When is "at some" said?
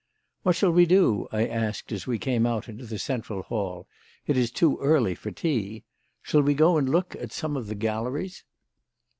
7.17-7.55